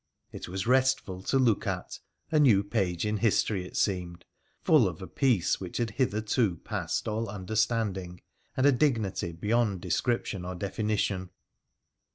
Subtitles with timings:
[0.31, 1.99] It was restful to look at,
[2.31, 4.25] a new page in history it seemed,
[4.63, 8.19] full of a peace which had hitherto passed all understanding
[8.57, 11.29] and a dignity beyond description or definition.